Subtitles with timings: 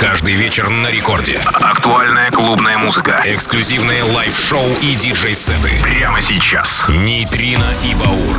[0.00, 1.38] Каждый вечер на рекорде.
[1.44, 3.22] Актуальная клубная музыка.
[3.26, 5.72] Эксклюзивные live -шоу и диджей-сеты.
[5.82, 6.86] Прямо сейчас.
[6.88, 8.36] Нейтрино и Баур.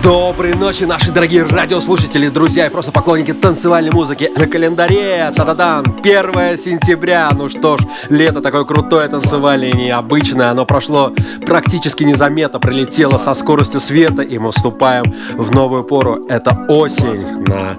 [0.00, 4.30] Доброй ночи, наши дорогие радиослушатели, друзья и просто поклонники танцевальной музыки.
[4.36, 7.28] На календаре, та-да-дан, 1 сентября.
[7.34, 7.80] Ну что ж,
[8.10, 10.50] лето такое крутое, танцевальное, необычное.
[10.50, 11.12] Оно прошло
[11.44, 15.02] практически незаметно, пролетело со скоростью света, и мы вступаем
[15.36, 16.26] в новую пору.
[16.28, 17.76] Это осень на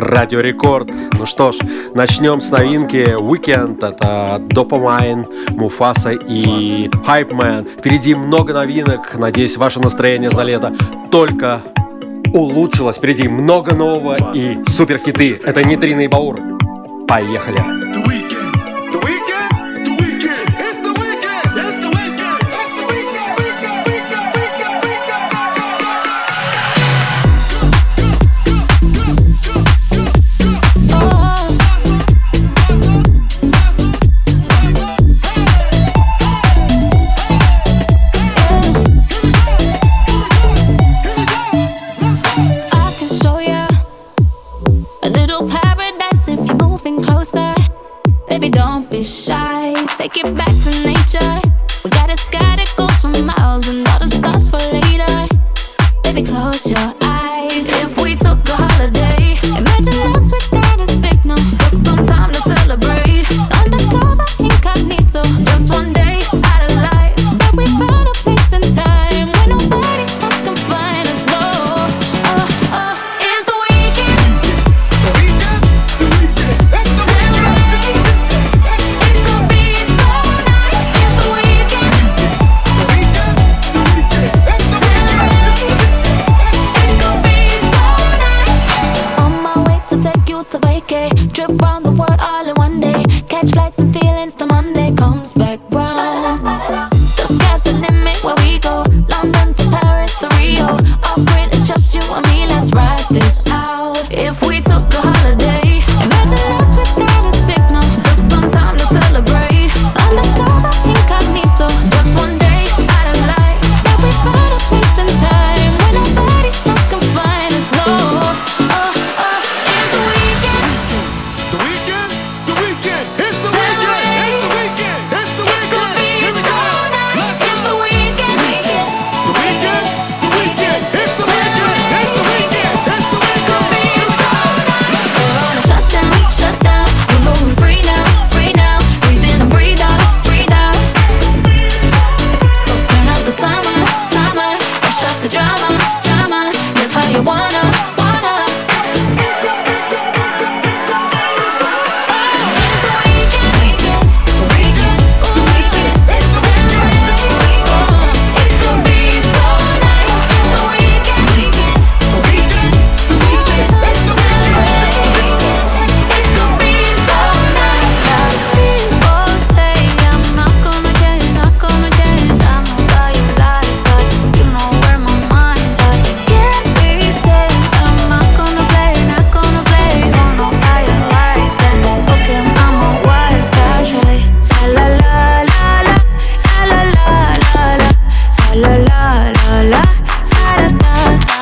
[0.00, 0.90] Радио Рекорд.
[1.18, 1.58] Ну что ж,
[1.94, 3.76] начнем с новинки Weekend.
[3.86, 7.68] Это Dopamine, Муфаса и Hype Man.
[7.78, 9.14] Впереди много новинок.
[9.18, 10.72] Надеюсь, ваше настроение за лето
[11.10, 11.60] только
[12.32, 12.96] улучшилось.
[12.96, 15.38] Впереди много нового и супер хиты.
[15.44, 16.38] Это Нитрина и Баур.
[17.06, 17.89] Поехали!
[48.30, 49.74] Baby, don't be shy.
[49.98, 51.40] Take it back to nature.
[51.84, 55.26] We got a sky that goes for miles and all the stars for later.
[56.04, 57.66] Baby, close your eyes.
[57.66, 60.39] If we took a holiday, imagine us.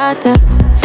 [0.09, 0.78] Prada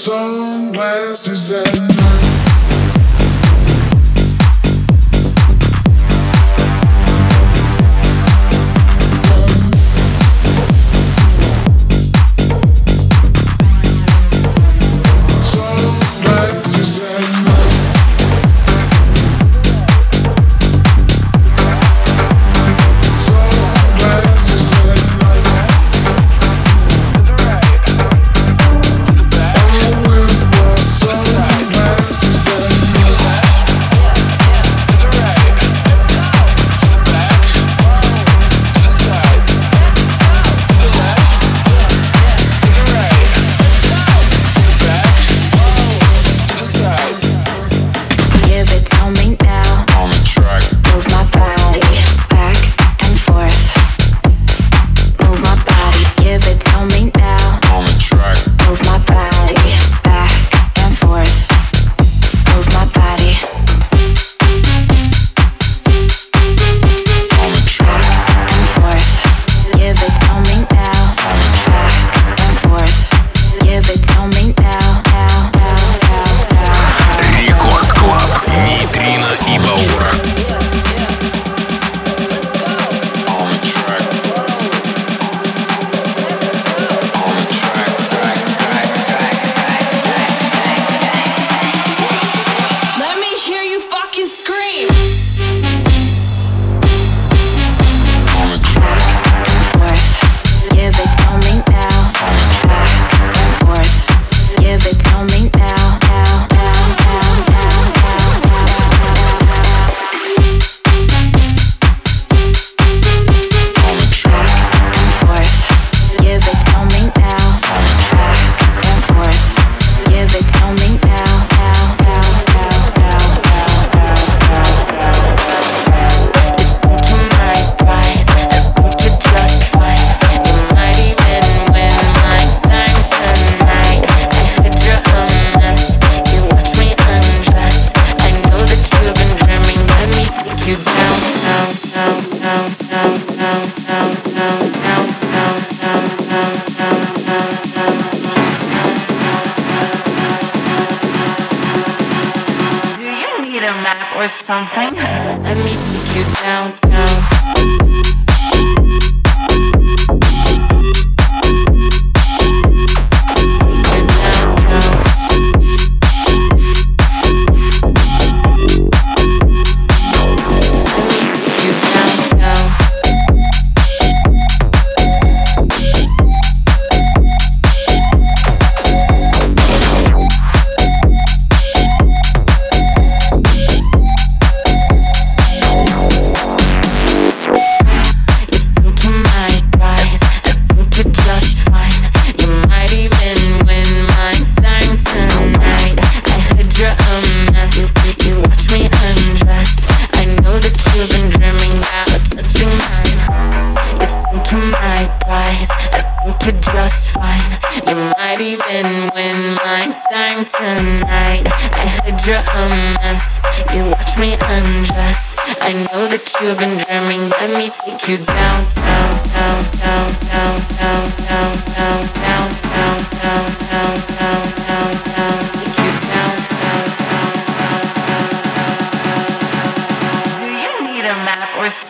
[0.00, 1.99] sunglasses and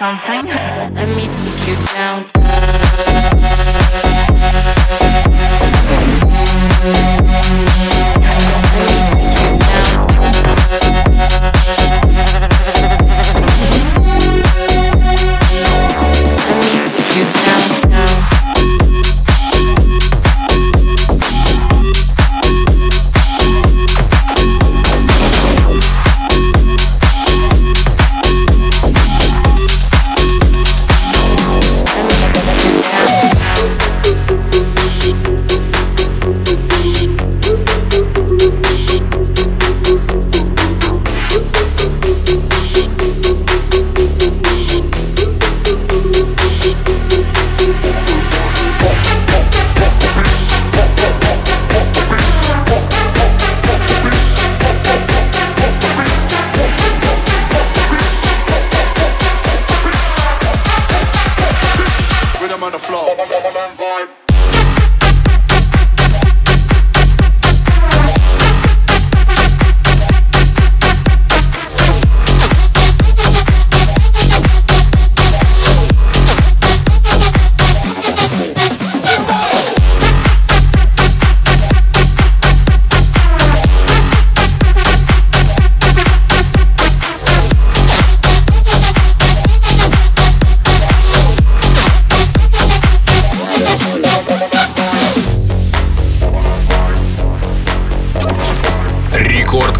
[0.00, 0.46] something.
[0.46, 2.40] Let me take you downtown.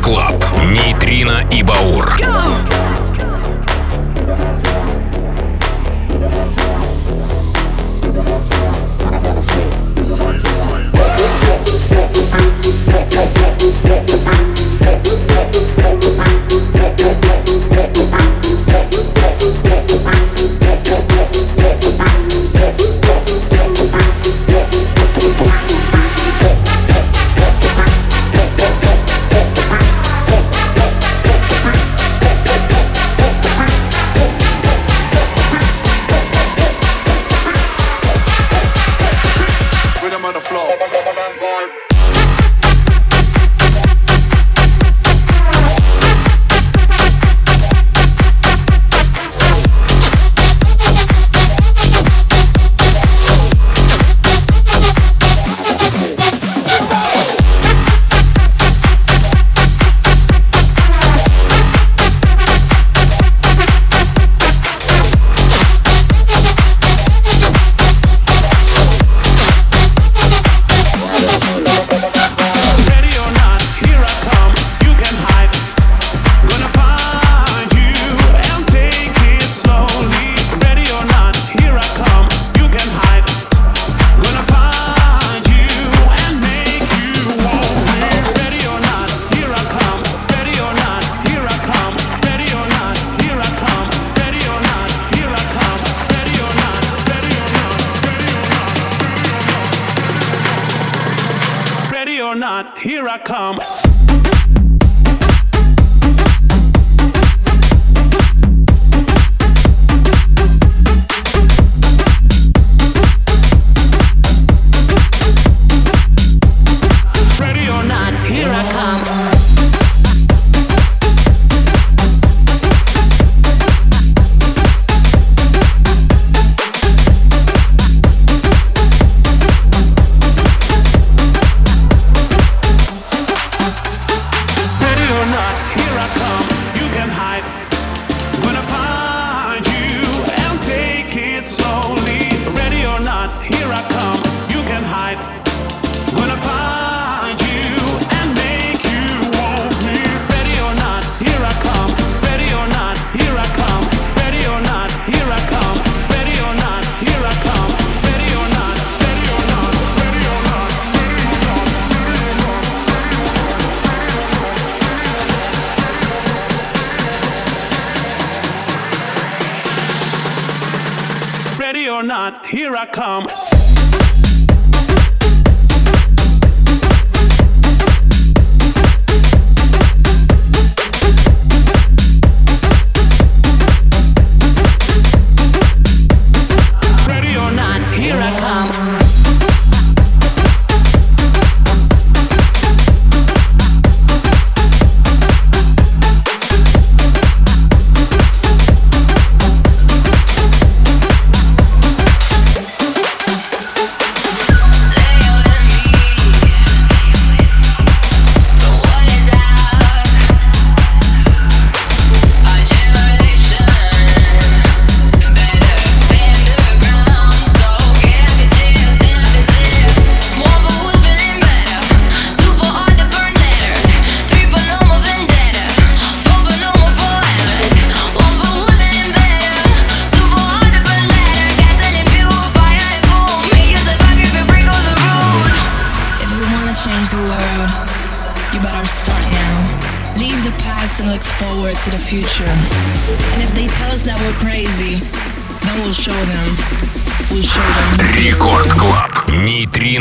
[0.03, 0.45] Клаб.
[0.65, 2.17] Нейтрино и Баур.
[2.19, 2.61] Go!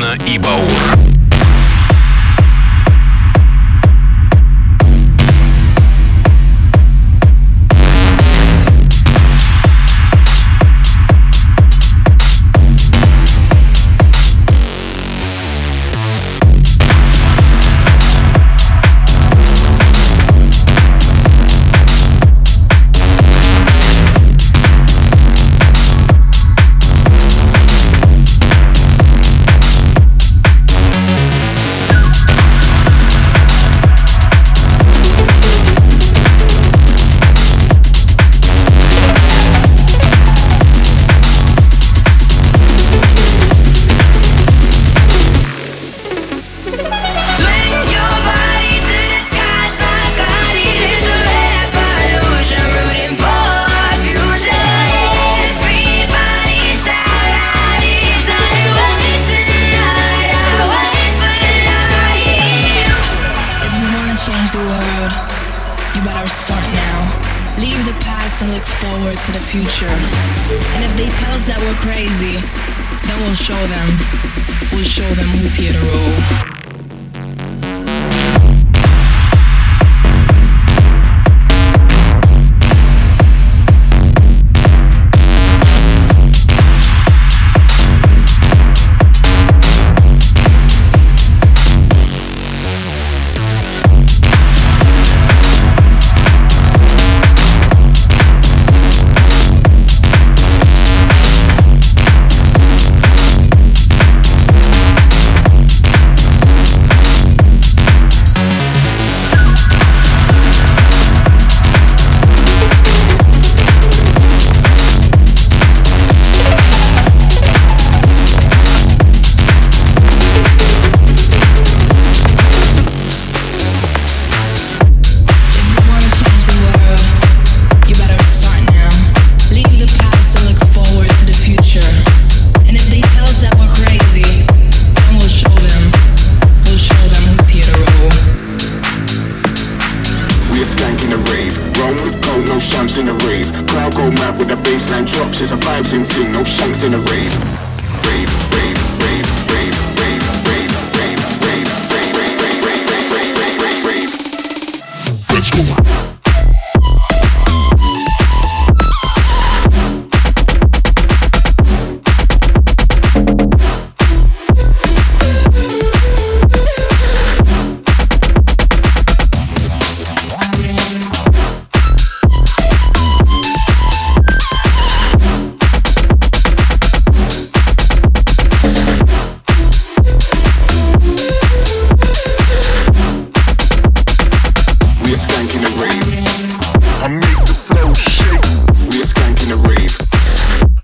[0.10, 0.89] Лена и Баур.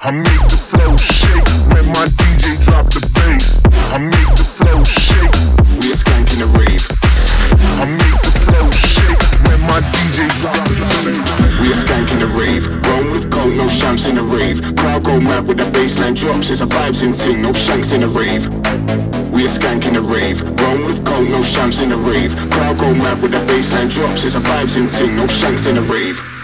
[0.06, 3.58] I make the flow shake when my DJ drop the bass.
[3.89, 5.34] I make the flow shake.
[5.82, 6.86] We are skanking a rave.
[7.82, 9.18] I make the flow shake
[9.50, 11.26] when my DJ drop the bass.
[11.58, 12.70] We are skanking a rave.
[12.86, 14.62] Rome with cold, no shams in a rave.
[14.78, 16.52] Crowd go mad with the baseline drops.
[16.52, 18.46] It's a vibes in sync, no shanks in the rave.
[19.34, 20.44] We are skanking the rave.
[20.62, 22.38] Run with cold, no shams in the rave.
[22.54, 24.24] Crowd go mad with the baseline drops.
[24.24, 26.35] It's a vibes in sync, no shanks in the rave.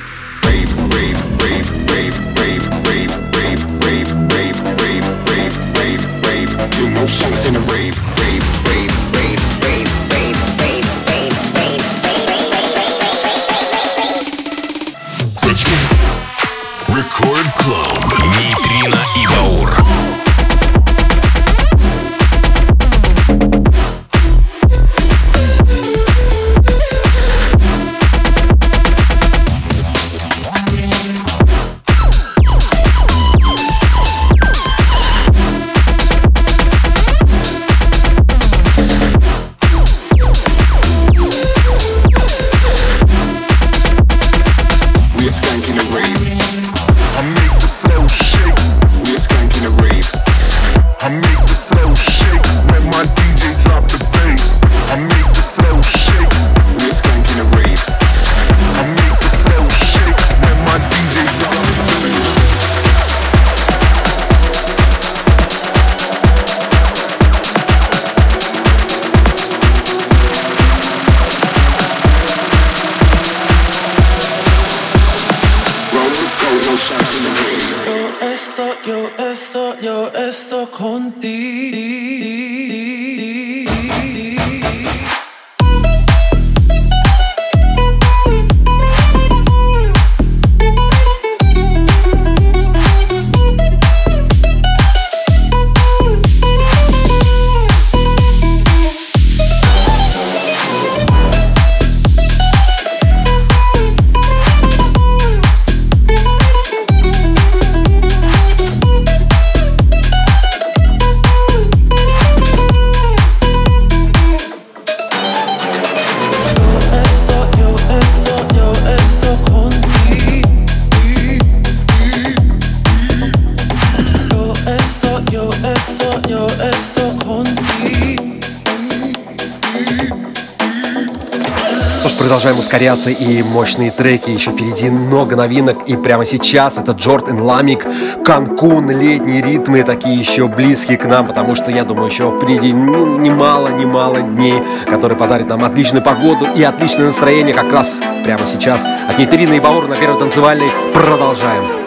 [132.41, 135.87] продолжаем ускоряться и мощные треки еще впереди, много новинок.
[135.87, 137.85] И прямо сейчас это Джорд и Ламик,
[138.25, 143.19] Канкун, летние ритмы, такие еще близкие к нам, потому что, я думаю, еще впереди ну,
[143.19, 148.83] немало-немало дней, которые подарят нам отличную погоду и отличное настроение как раз прямо сейчас.
[149.07, 151.80] От Екатерины и Баур на первой танцевальной продолжаем.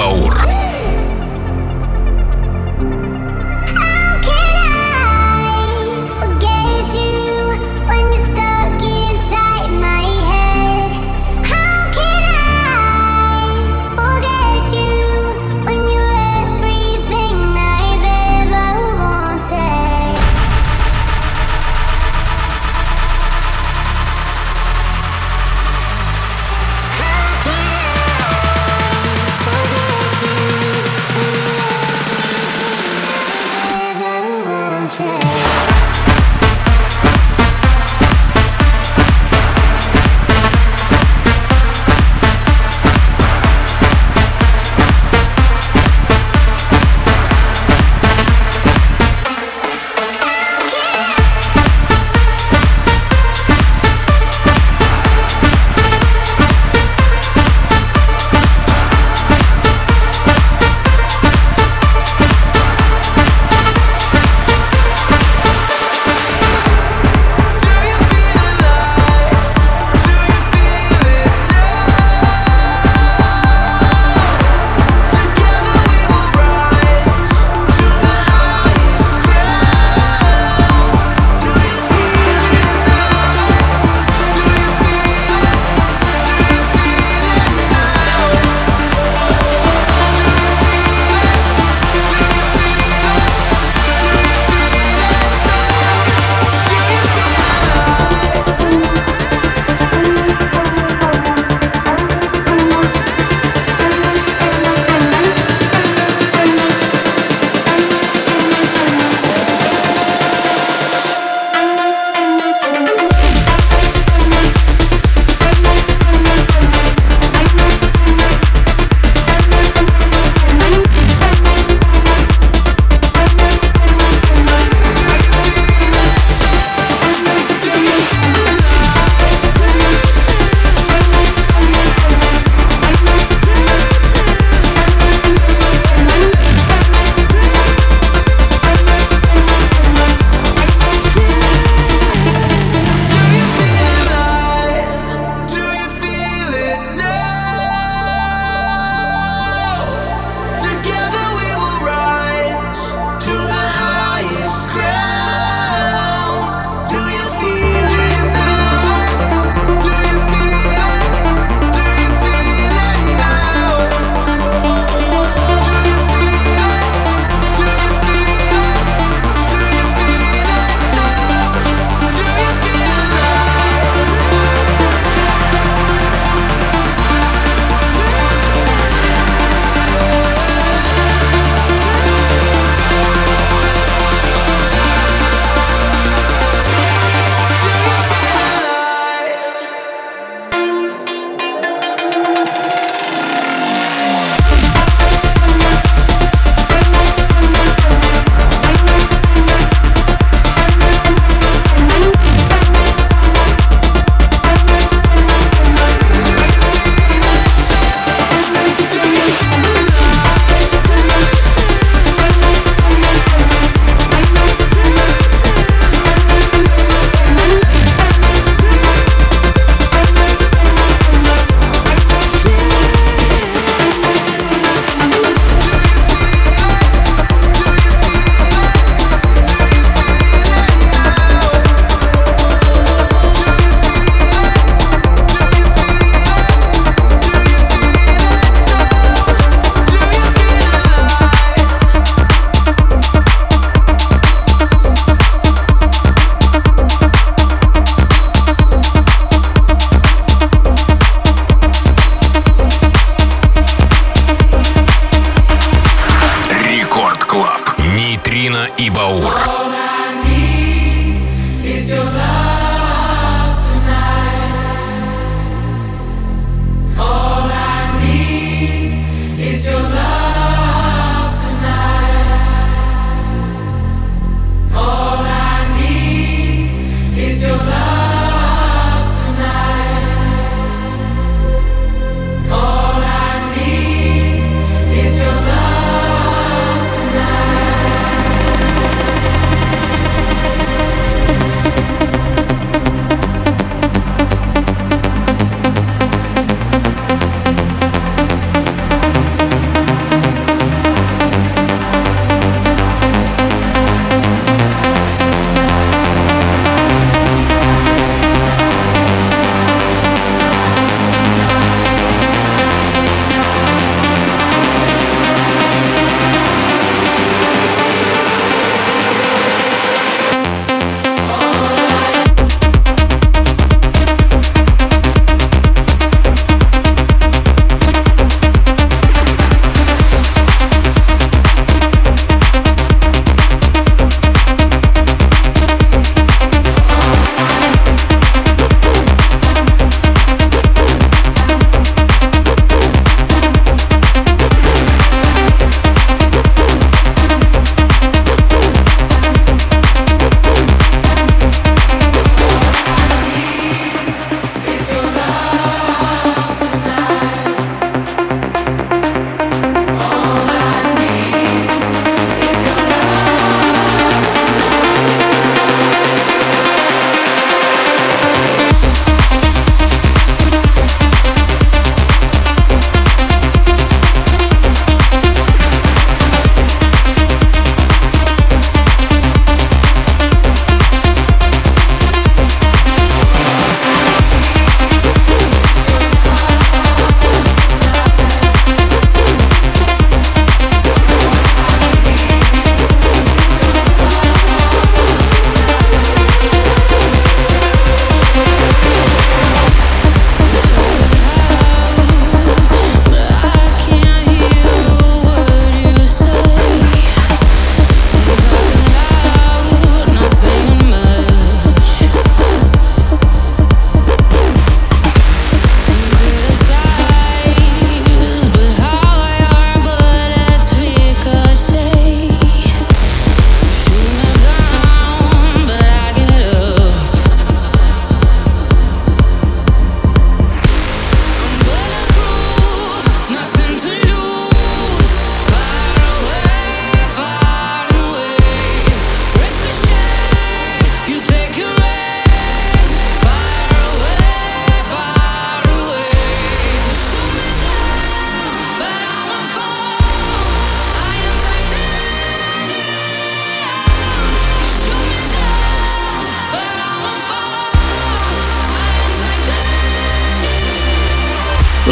[0.00, 0.69] Баур.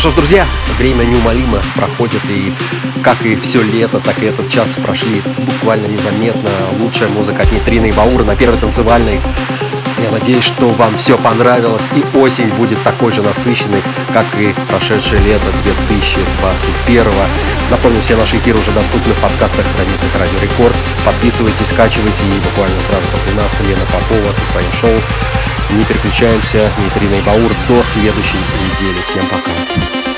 [0.09, 0.47] Что ж, друзья,
[0.79, 2.51] время неумолимо проходит, и
[3.03, 6.49] как и все лето, так и этот час прошли буквально незаметно.
[6.81, 9.21] Лучшая музыка от Нитрины и Баура на первой танцевальной.
[10.03, 13.83] Я надеюсь, что вам все понравилось, и осень будет такой же насыщенной,
[14.15, 17.05] как и прошедшее лето 2021.
[17.71, 20.77] Напомню, все наши эфиры уже доступны в подкастах страницы Радио Рекорд.
[21.05, 25.58] Подписывайтесь, скачивайте, и буквально сразу после нас Лена Попова со своим шоу.
[25.71, 28.99] Не переключаемся, Нитрина и Баур до следующей недели.
[29.07, 30.18] Всем пока.